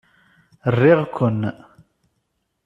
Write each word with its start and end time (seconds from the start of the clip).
Riɣ-ken. 0.79 1.41